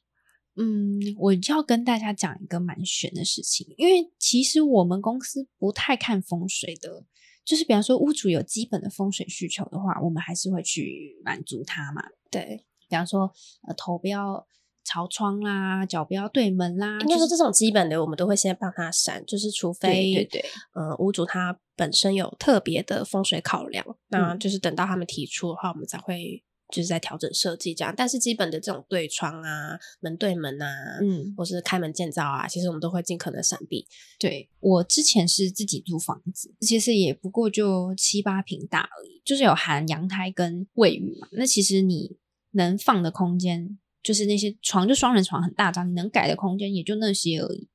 [0.61, 7.05] 嗯，我就要跟大家讲一个蛮悬的事情，因为其实我们公司不太看风水的，
[7.45, 12.03] 就是比方说屋主有基本的风水需求的话，我们还是会去满足他嘛。
[12.29, 13.31] 对，比方说，
[13.67, 14.45] 呃，头不要
[14.83, 24.39] 朝窗啦，脚不要对门啦，应该就是说这种基本的，我们都会先帮他删，就是除非对对对，呃，屋主他本身有特别的风水考量，那嗯。
[24.39, 27.93] 就是等到他们提出的话，我们才会就是在调整设计这样。
[27.95, 33.87] 但是基本的这种对窗啊、门对门啊，嗯，或是开门建造啊，其实我们都会尽可能闪避。
[34.19, 41.27] 对我之前是自己租房子，其实也不过就七八平大而已，就是有含阳台跟卫浴嘛。
[41.31, 42.17] 那其实你
[42.51, 47.67] 能放的空间，就是那些床就双人床很大张，你能改的空间也就那些而已。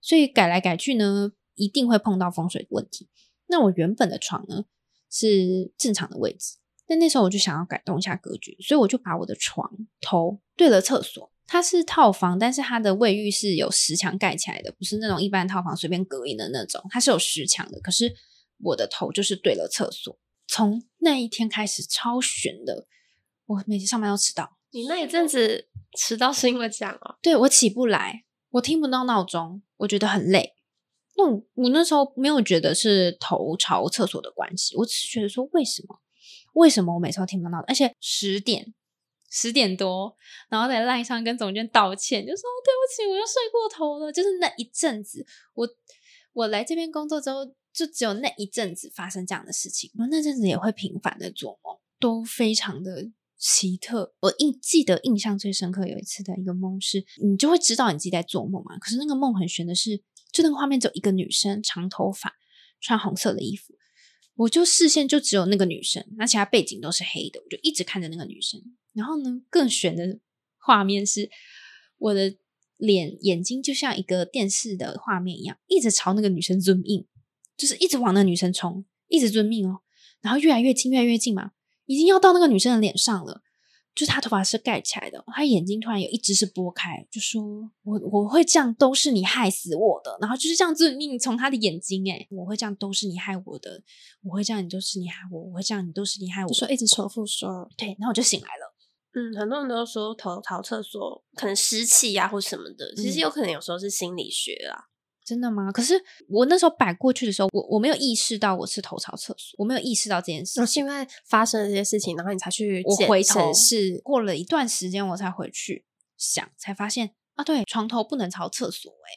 [0.00, 3.08] 所以改来改去呢，一定会碰到风水的问题。
[3.48, 4.64] 那我原本的床呢
[5.10, 6.56] 是正常的位置，
[6.88, 9.70] 但那时候我就想要改动一下格局，所以我就把我的床
[10.00, 11.30] 头对了厕所。
[11.46, 17.80] 它是套房，但是它的卫浴是有石墙盖起来的，不是那种一般套房随便隔音的那种，它是有石墙的。
[17.80, 18.14] 可是
[18.58, 22.86] 我的头就是对了厕所，从那一天开始超悬的，
[23.46, 24.58] 我每天上班都迟到。
[24.70, 27.16] 你那一阵子迟到是因为这样哦？
[27.22, 30.54] 对我起不来，我听不到闹钟，我觉得很累。
[31.16, 35.98] 那我我那时候没有觉得是头朝厕所的关系，我只是觉得说为什么？
[36.58, 37.58] 为什么我每次都听不到？
[37.68, 38.74] 而且十点
[39.30, 40.16] 十点多，
[40.48, 44.12] 然后在赖上跟总监道歉，就说对不起，我又睡过头了。
[44.12, 45.68] 就是那一阵子，我
[46.32, 49.90] 我来这边工作之后，就只有那一阵子发生这样的事情。
[49.98, 54.14] 我那阵子也会频繁的做梦，都非常的奇特。
[54.20, 58.78] 我印记得印象最深刻有一次的一个梦是，你就会知道你自己在做梦嘛。
[58.78, 62.34] 可是那个梦很悬的是，就那个画面只有一个女生，长头发，
[62.80, 63.74] 穿红色的衣服。
[64.38, 68.60] 我就视线就只有那个女生，那其他背景都是黑的，我就一直看着那个女生。
[68.92, 70.20] 然后呢，更悬的
[70.58, 71.28] 画面是
[71.98, 72.36] 我的
[72.76, 77.06] 脸眼睛就像一个电视的画面一样，一直朝那个女生 zoom in，
[77.56, 79.80] 就是一直往那个女生冲，一直 zoom in 哦，
[80.20, 81.50] 然后越来越近，越来越近嘛，
[81.86, 83.42] 已经要到那个女生的脸上了。
[83.98, 87.42] 就是他头发是盖起来的，他眼睛突然有一只是拨开，就说
[87.82, 93.82] 我我会这样都是你害死我的，然后就是这样子，你从他的眼睛诶，我会这样都是你害我的，
[94.22, 98.76] 我会这样你都是你害我，我会这样你都是你害我说一直重复说，对，然后我就醒来了。
[99.14, 104.84] 嗯，很多人都说头逃厕所可能湿气呀、或什么的，其实嗯有可能有时候是心理学啦。
[105.28, 105.70] 真的吗？
[105.70, 105.94] 可是
[106.28, 114.00] 我那时候摆过去的时候，我我没有意识到我是头朝厕所，我没有意识到这件事哦，是因为发生了这些事情，然后你才去检我回头审视。
[114.02, 115.84] 过了一段时间，我才回去
[116.16, 119.08] 想，才发现啊，对，床头不能朝厕所哎、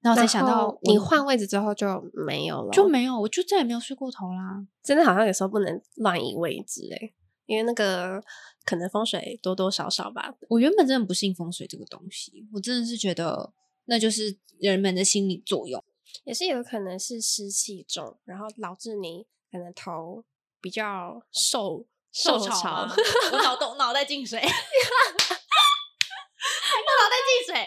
[0.00, 1.86] 然后才想到你我换位置之后就
[2.26, 4.64] 没有了，就没有，我就再也没有睡过头啦。
[4.82, 7.12] 真的好像有时候不能乱移位置哎、
[7.46, 8.22] 因为那个
[8.64, 10.32] 可能风水多多少少吧。
[10.48, 13.52] 我原本真的不信风水这个东西，我真的是觉得
[13.88, 15.82] 那就是人们的心理作用。
[16.24, 20.24] 也是有可能是湿气重，然后导致你可能头
[20.60, 22.86] 比较受受潮
[23.42, 24.52] 脑洞脑袋进水， 我脑
[27.08, 27.56] 袋进水，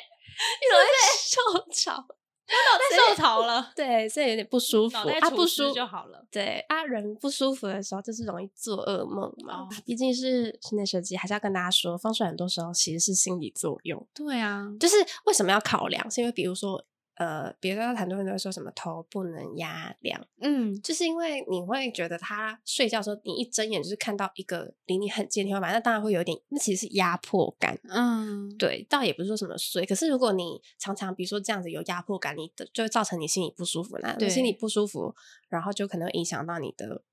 [0.62, 0.86] 你脑袋
[1.18, 1.36] 受
[1.74, 2.06] 潮，
[2.48, 6.26] 脑袋受潮了， 对，所以有点不舒服脑袋啊，不舒服就好了。
[6.32, 9.62] 对啊，人不舒服的时候就是容易做噩梦嘛。
[9.62, 14.06] 哦毕竟是室内设计，还是要跟大家说，风水很多时候其实是心理作用。
[14.14, 16.10] 对啊，就是为什么要考量？
[16.12, 16.84] 是因为比如说，
[17.22, 27.80] 呃，比如说很多人都会说什么头不能压凉，嗯，就是因为你会觉得他睡觉的时候，你一睁眼就是看到一个离你很近的天花板，那当然会有点，那其实是压迫感。
[27.90, 35.14] 嗯，对，倒也不是说什么睡，可是如果你常常比如说这样子有压迫感，你的就会造成你心里不舒服，那对心里不舒服，
[35.48, 37.04] 然后就可能会影响到你的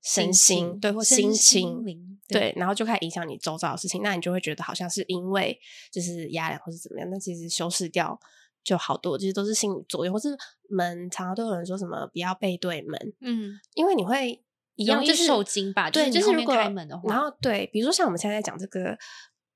[0.00, 5.58] 身心心，对，或身心心情，灵对，然后就开始影响你周遭的事情，那你就会觉得好像是因为
[5.90, 8.20] 就是压凉或是怎么样，那其实修饰掉
[8.62, 10.36] 就好多，其实都是心理作用，或是
[10.68, 14.42] 门常常都有人说什么不要背对门，嗯，因为你会
[14.76, 18.96] 一样就是受惊吧对，就是如果开门的话然后对，比如说像我们现在在讲这个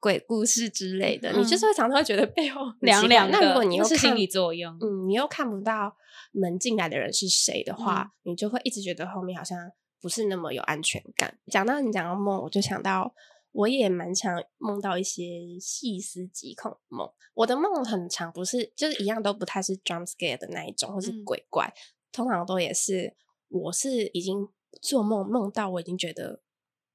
[0.00, 3.08] 鬼故事之类的，你嗯就是会常常会觉得背后凉。
[3.08, 5.96] 凉的，那如果你又是心理作用，嗯，你又看不到
[6.32, 9.58] 门进来的人是谁的嗯话，你就会一直觉得后面好像
[10.02, 11.38] 不是那么有安全感。
[11.46, 13.14] 讲到你讲到梦，我就想到
[13.54, 17.08] 我也蛮常梦到一些细思极恐的梦。
[17.34, 21.72] 我的梦很长，不是就是一样都不太是 jump scare 的那一种，或是嗯鬼怪，
[22.12, 23.14] 通常都也是
[23.48, 24.48] 我是已经
[24.82, 26.42] 做梦梦到我已经觉得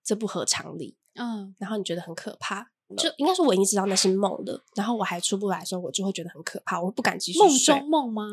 [0.04, 2.72] 这不合常理，嗯，然后你觉得很可怕。
[2.98, 8.24] 就应该说我已经知道那是梦了，然后我还出不来的时候，我就会觉得很可怕，我不敢继续梦中梦吗？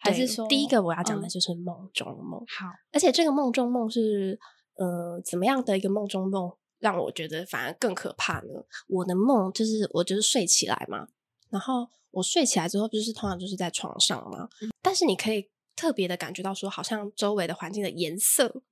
[0.00, 4.36] 还是说第一个我要讲的嗯就是梦中梦，好，而且这个梦中梦是
[4.74, 8.64] 呃怎么样的一个梦中梦，让我觉得反而更可怕呢？
[8.88, 11.06] 我的梦就是我就是睡起来嘛，
[11.50, 18.62] 然后我睡起来之后，就是通常就是在床上嘛，嗯但是你可以特别的感觉到说，好像周围的环境的颜色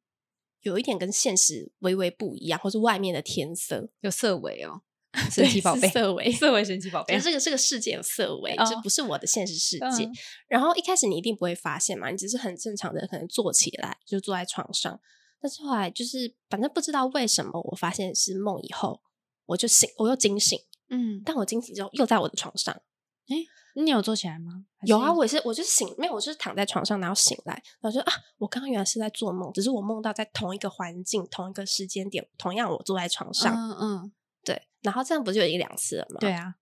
[0.63, 4.83] 有一点跟现实微微不一样，或是外面的天色，有色尾哦，
[5.31, 10.05] 神奇宝贝，色违 色尾神奇宝贝就是，这个这个世界有色违，哦这不是我的现实世界。
[10.05, 10.13] 嗯
[10.49, 14.99] 然后一开始你一定不会发现嘛，你只是很正常的可能坐起来，就坐在床上。
[15.41, 19.01] 但是后来就是反正不知道为什么，我发现是梦以后，
[19.47, 20.59] 我就醒，我又惊醒。
[20.91, 22.81] 嗯，但我惊醒之后又在我的床上。
[23.75, 24.65] 你有坐起来吗？
[24.87, 36.17] 有啊，我也是，我就醒，没有，我就是躺在床上，然后醒来，然后就啊，我刚刚原来是在做梦，只是我梦到在同一个环境、同一个时间点，同样我坐在床上，嗯嗯，对，然后这样不就有一两次了吗？
[36.19, 36.57] 对啊，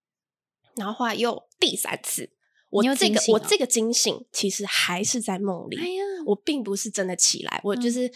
[0.75, 2.31] 然后后来又第三次，
[2.69, 8.13] 我这个我这个惊醒其实还是在梦里，哎呀，我并不是真的起来，我就嗯是、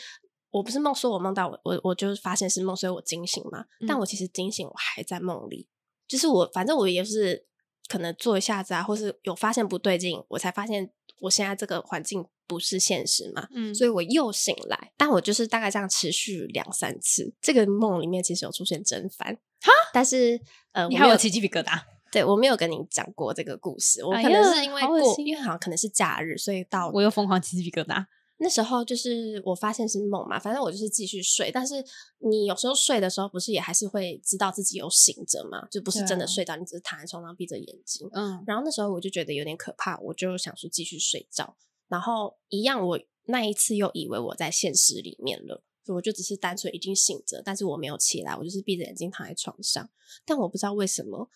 [0.50, 3.64] 我不是梦说我梦到我我我就发现是梦，所以我惊醒嘛。
[3.86, 5.68] 但嗯我其实惊醒，我还在梦里，
[6.08, 7.46] 就是我反正我也是
[7.88, 13.46] 可能做一下子啊，或是有发现不对劲，我才发现我现在这个环境不是现实嘛。
[13.54, 17.32] 嗯，所以我又醒来，但我就是大概这样持续两三次。
[17.40, 20.40] 这个梦里面其实有出现真烦哈，但是
[20.72, 28.04] 呃，我没有你还有起鸡皮疙瘩， 对我没有跟你讲过这个故事，我哎可能是因为过，因为好像可能是假日，所以到我又疯狂起鸡皮疙瘩，
[28.42, 31.50] 那时候就是我发现是梦嘛，反正我就是继续睡。
[31.53, 31.85] 但是
[32.20, 35.68] 你有时候睡的时候，不是也还是会知道自己有醒着嘛？
[35.68, 38.09] 就不是真的睡着，你只是躺在床上闭着眼睛。
[38.12, 41.55] 嗯然后那时候我就觉得有点可怕，我就想说继续睡觉。
[41.88, 49.90] 然后一样，我那一次又以为我在现实里面了，我就只是单纯已经醒着，但是我没有起来，我就是闭着眼睛躺在床上。
[50.24, 51.29] 但我不知道为什么，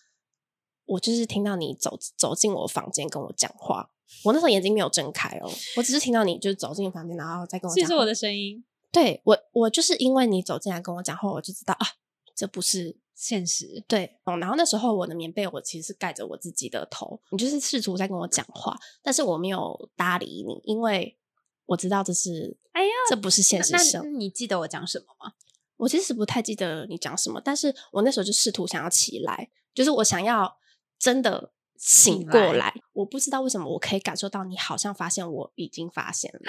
[0.85, 3.91] 我就是听到你走走进我房间跟我讲话。
[4.23, 7.83] 我那时候眼睛没有睁开哦，我只是听到你就是走进房间，然后再跟我讲。
[7.83, 11.87] 这是我的声音，对我，我就是因为你走进来跟我讲话，我就知道啊，
[12.35, 21.17] 这不是现实，对，哦，然后那时候我的棉被我其实是盖着我自己的头，你就是试图在跟我讲话，但是我没有搭理你，因为
[21.65, 25.33] 我知道这是，哎呀，这不是现实生那你记得我讲什么吗？
[25.77, 30.57] 我其实不太记得你讲什么，但是我那时候就试图想要起来，就是我想要
[30.97, 36.39] 真的醒过来，我不知道为什么我可以感受到你好像发现我已经发现了，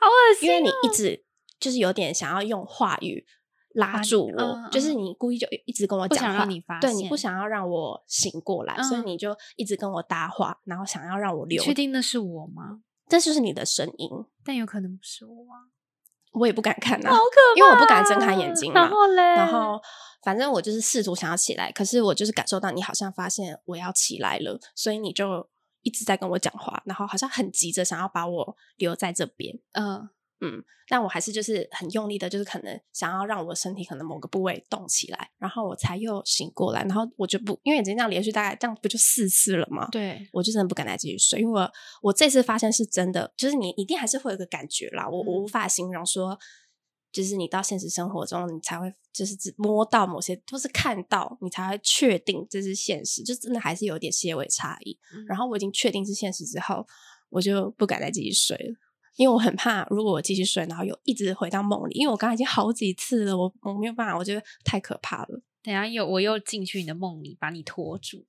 [0.00, 1.24] 好恶心因为你一直
[1.58, 3.24] 就是有点想要用话语
[3.74, 9.06] 拉住我，嗯就是你故意就一直跟我讲话，你发对，你不想要让我醒过来，所以嗯。
[9.06, 12.82] 你就一直跟我搭话，然后想要让我留，确定那是我吗？
[13.08, 14.08] 这就是你的声音，
[14.44, 15.66] 但有可能不是我啊，
[16.32, 19.80] 我也不敢看啊，好可怕，因为我不敢睁开眼睛嘛然后嘞，然后
[20.22, 25.48] 反正我就是试图想要起来，可是我就是感受到你好像发现我要起来了，所以你就
[25.82, 29.58] 一直在跟我讲话，然后好像很急着想要把我留在这边。
[29.72, 30.08] 嗯
[30.40, 39.86] 嗯，但我还是就是很用力的，就是可能想要让我身体可能某个部位动起来，然后我才又醒过来，然后我就不，因为已经这样连续大概这样不就四次了吗？
[39.92, 41.72] 对，我就真的不敢再继续睡，因为我
[42.02, 46.38] 我这次发现是真的，就是你一定还是会有个感觉啦，我我无法形容说，
[47.12, 54.98] 就是你到现实生活中，你才会就是只摸到某些，或是看到，你才会确定这是现实，就真的还是有点些微差异。
[55.14, 56.86] 嗯然后我已经确定是现实之后，
[57.28, 58.74] 我就不敢再继续睡了。
[59.16, 65.42] 因为我很怕，如果我继续睡，然后又一直回到梦里，因为我刚刚已经好几次了，我我没有办法，我觉得太可怕了。
[65.62, 68.24] 等下又我又进去你的梦里，把你拖住，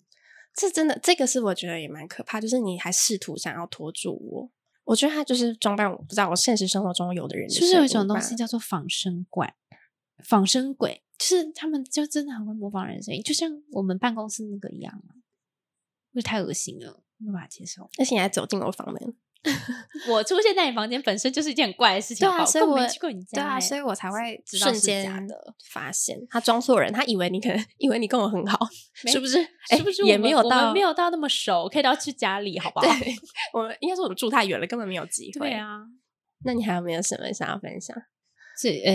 [0.53, 4.51] 这真的，这个是我觉得也蛮可怕，就是你还试图想要拖住我。
[4.83, 9.55] 我觉得他就是装扮，我不知道我现实生活中有的人的是不是有一种东西叫做仿生怪、
[10.25, 11.03] 仿生鬼？
[11.17, 15.15] 就是他们就真的很会模仿人的声音，就像我们办公室那个一样啊，
[16.13, 17.87] 会太恶心了，没办法接受。
[17.99, 19.15] 而且你还走进我房门，
[20.07, 25.35] 我出现在你房间本身就是一件很怪的事情，对啊所以我没去过你家、对啊，欸所以我才会知道瞬间的
[25.71, 28.59] 发现他装错人，他以为你可能以为你跟我很好，
[28.93, 29.39] 是不是？
[29.69, 32.85] 哎是不是也没有到没有到那么熟，可以到去家里，好不好？
[32.99, 33.13] 对，
[33.53, 35.49] 我们应该说我们住太远了，根本没有机会。
[35.49, 35.79] 对，啊，
[36.45, 37.95] 那你还有没有什么想要分享？
[38.61, 38.93] 这呃，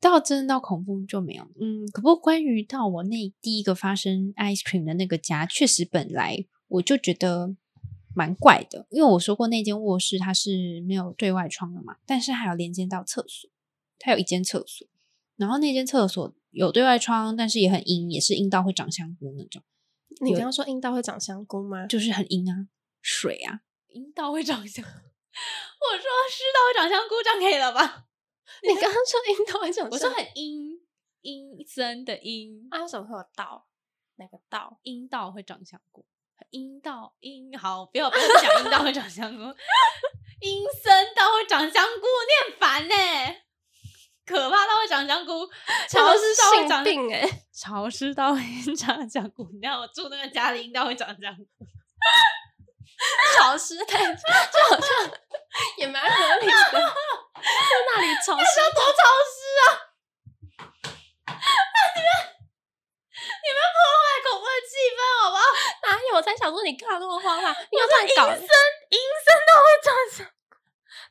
[0.00, 1.44] 到真的到恐怖就没有。
[1.60, 6.36] 嗯，可不过关于到我那第一个发生 ice cream 的那个家，确实本来
[6.66, 7.54] 我就觉得
[8.14, 13.50] 蛮怪的，因为我说过那间卧室它是没有对外窗的嘛，但是还有连接到厕所，
[13.98, 14.86] 它有一间厕所，
[15.36, 19.62] 然后那间厕所有对外窗，但是也很阴，也是阴到会长香菇那种，
[20.20, 21.86] 你刚刚说阴道会长香菇吗？
[21.86, 22.68] 就是很阴啊，
[23.02, 24.84] 水啊，阴道会长香。
[24.84, 28.06] 我说湿道会长香菇，这样可以了吧？
[28.62, 30.80] 你刚刚说阴道会长香菇，我说很阴
[31.22, 33.66] 阴森的阴，啊，为什么会有道？
[34.16, 34.78] 哪个道？
[34.84, 36.06] 阴道会长香菇，
[36.50, 39.42] 阴道阴好，不要不要再讲阴道会长香菇，
[40.40, 42.94] 阴森到会长香菇，你很烦呢、
[44.24, 45.46] 可怕到会长香菇，
[45.88, 48.40] 潮这个湿到会长性病哎、潮湿到会
[48.76, 49.48] 长香菇。
[49.52, 51.44] 你看我住那个家里，阴道会长香菇，
[53.36, 54.12] 潮湿太就
[54.70, 55.10] 好像
[55.78, 56.80] 也蛮合理的，在
[57.42, 59.66] 那里潮湿多潮湿啊！
[61.96, 62.08] 你们
[63.42, 65.42] 你们破坏恐怖的气氛好不好？
[65.82, 66.16] 哪有？
[66.16, 67.56] 我才想说你干嘛那么慌啊？
[67.70, 68.48] 你要突然搞，阴森
[68.90, 70.56] 阴森都会长香菇。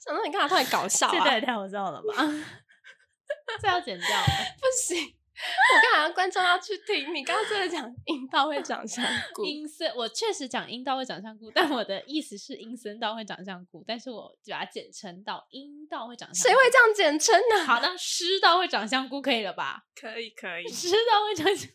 [0.03, 1.25] 想说你干嘛突然搞笑啊？
[1.25, 2.13] 这也太好笑了吧！
[3.61, 4.25] 这要剪掉吗？
[4.59, 9.03] 不行，我刚好像观众要去听，你刚刚真的讲阴道会长香
[9.33, 16.49] 菇，阴森，我确实讲阴道会长香菇， 但我的意思是阴森道会长香菇，但是我把它简称到阴道会长香菇。
[16.49, 17.65] 谁会这样简称呢？
[17.65, 19.83] 好，的湿道会长香菇可以了吧？
[19.99, 21.69] 可以可以，湿道会长香，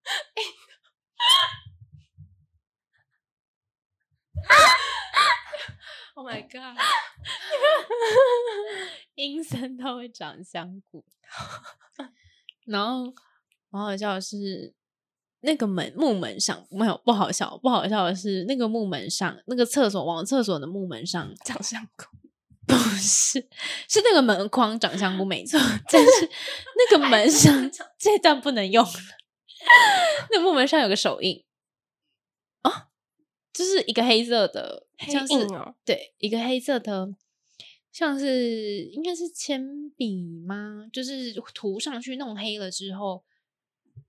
[6.16, 6.76] Oh my god！
[9.14, 11.04] 阴森道会长香菇。
[12.66, 13.12] 然后，
[13.70, 14.74] 蛮好笑的是，
[15.40, 22.04] 那个门木门上没有不好笑，不好笑的是那个木门上，那个厕所往厕所的木门上长香菇，
[22.66, 23.48] 不是，
[23.88, 25.58] 是那个门框长香菇没错，
[25.90, 26.28] 但是
[26.76, 28.92] 那个门上这段不能用了。
[30.30, 31.44] 那木门上有个手印
[32.62, 32.88] 啊，
[33.52, 37.14] 就是一个黑色的，黑像是印哦，对，一个黑色的，
[37.92, 40.86] 像是应该是铅笔吗？
[40.92, 43.24] 就是涂上去弄黑了之后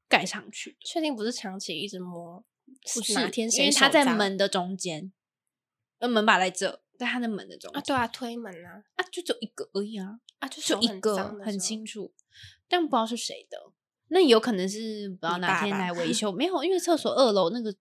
[0.08, 2.44] 盖上去，确定不是长期一直摸，
[2.94, 5.12] 不是哪天因为它在门的中间，
[6.00, 7.84] 呃，门把在这，在它的门的中间啊？
[7.86, 10.20] 对啊，推门啊啊，就只有一个而已啊。
[10.40, 12.14] 啊，就只有一个很清楚，
[12.68, 13.72] 但不知道是谁的。
[14.14, 17.74] 那有可能是不知道你哪天来维 修，没有，因为厕所二楼那个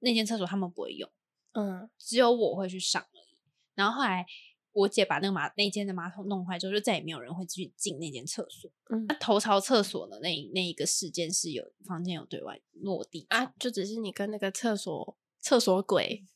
[0.00, 1.10] 那间厕所他们不会用，
[1.52, 3.36] 嗯，只有我会去上而已。
[3.74, 4.26] 然后后来
[4.72, 8.70] 我姐把那个马那间的马桶弄坏之后，就再也没有人会去进那间厕所。
[8.90, 16.26] 嗯那头朝厕所的那那一个事件是有房间有对外落地啊，就只是你跟那个厕所厕所鬼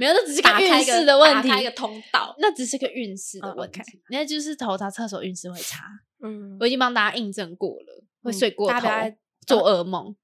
[0.00, 2.34] 没有，那只是个运势的问题，打开一个通道。
[2.38, 5.84] 那只是个运势的哦问题那就是头朝厕所运势会差。
[6.22, 10.16] 嗯，我已经帮大家印证过了，会嗯睡过头，大家做噩梦。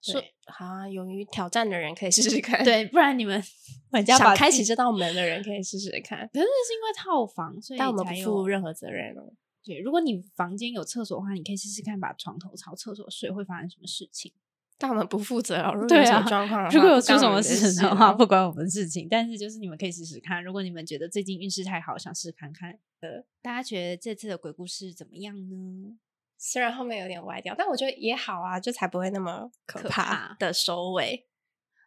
[0.00, 3.42] 说对好啊，勇于挑战的人可以试试看。，对，不然你们
[4.06, 6.18] 想开启这道门的人可以试试看。
[6.32, 9.32] 可是那是因为套房，所以但我们不负任何责任哦。
[9.64, 14.30] 对，如果你房间有厕所的话，你可以试试看把床头朝厕所睡，会发生什么事情。
[14.76, 15.72] 但我们不负责哦。
[15.72, 19.06] 如果对有什么啊状况的话， 如果有出什么干我们的事的话，哦不关我们事情。
[19.10, 22.78] 但是就是你们可以试试看，如果你们觉得最近运势太好，想试看看。
[23.00, 25.96] 呃，大家觉得这次的鬼故事怎么样呢？
[26.36, 31.26] 虽然后面有点歪掉，但我觉得也好啊，就才不会那么可可怕怕的收尾。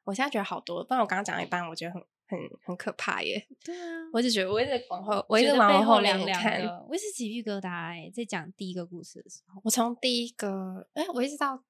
[0.05, 3.45] 我现在觉得好多，不然我刚刚讲了一半，我觉得很很很可怕耶。
[3.63, 6.61] 对啊，我就觉得我一直往后，我一直往后面凉凉看。
[6.61, 11.61] 的，我一直鸡皮疙瘩哎、在讲第一个故事的时候，我从第一个，哎、我一直到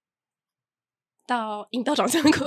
[1.27, 2.39] 到引导长香菇，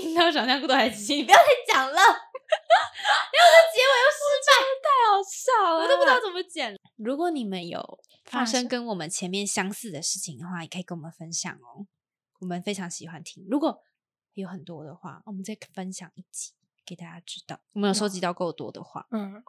[0.00, 4.54] 听到长相菇 都还记，你不要再讲了，因为我的结尾又失败。
[4.84, 6.78] 太好笑了，我都不知道怎么剪。
[6.96, 7.80] 如果你们有
[8.24, 11.86] 发发生生跟我们前面相似的事情的话，也可以跟我们分享哦，
[12.40, 13.44] 我们非常喜欢听。
[13.50, 13.82] 如果
[14.34, 16.52] 有很多的话，我们再分享一集
[16.86, 17.60] 给大家知道。
[17.72, 19.42] 我们有收集到够多的话，嗯，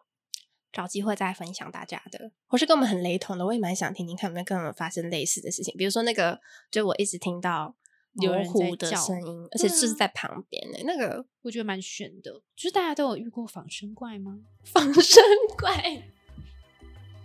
[0.72, 5.76] 找机会再分享大家的，或是跟我们很雷同的，我也蛮想听听看有没有跟我们发生类似的事情。
[5.78, 6.42] 比如说那个，
[6.72, 7.76] 就我一直听到
[8.22, 12.32] 有人模糊的在叫声音，而且是在旁边的、那个我觉得蛮悬的。
[12.56, 14.40] 就是大家都有遇过仿生怪吗？
[14.64, 15.24] 仿生
[15.58, 16.04] 怪。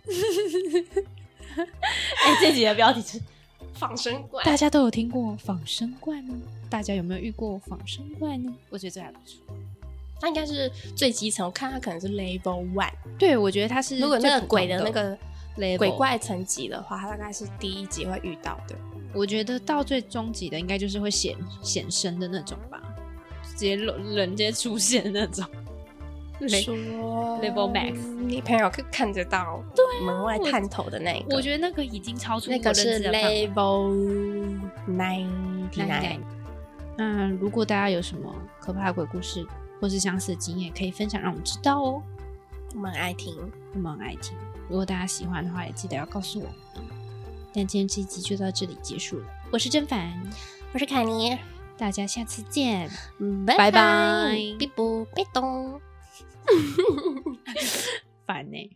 [1.56, 3.20] 哎、这集的标题是
[3.74, 6.34] 仿生怪，大家都有听过仿生怪吗？
[6.68, 8.52] 大家有没有遇过仿生怪呢？
[8.70, 9.40] 我觉得这还不错。
[10.20, 12.92] 它应该是最基层，我看它可能是 Level One。
[13.18, 15.16] 对，我觉得它是如果那个鬼的那个
[15.56, 18.76] level 鬼怪层级的话，它大概是第一集会遇到的。
[19.12, 22.80] 我觉得到最终极的应该就是会显显身的那种吧，
[23.42, 25.44] 直接人人直接出现那种。
[26.40, 26.74] 说
[27.42, 36.20] Level Max 你朋友可以看得到对门外探头的那一个，我觉得那个已经超出那个是 Level Ninety Nine。
[36.96, 39.46] 那如果大家有什么可怕的鬼故事
[39.82, 42.02] 或是相似的经验，可以分享让我们知道哦。
[42.74, 43.36] 我们很爱听，
[43.74, 44.34] 我们很爱听，
[44.70, 46.46] 如果大家喜欢的话，也记得要告诉我。
[47.52, 50.08] 但今天这一集就到这里结束了，我是甄凡，
[50.72, 51.36] 我是凯尼，
[51.76, 52.88] 大家下次见。
[53.44, 55.80] 拜拜拜拜，必不必动。
[58.24, 58.70] 烦呢、